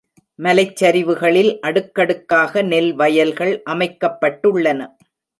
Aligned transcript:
மலைச்சரிவுகளில் 0.39 1.59
அடுக்கடுக்காக 1.59 2.61
நெல் 2.61 2.89
வயல்கள் 2.93 3.53
அமைக்கப்பட்டுள்ளன. 3.69 4.79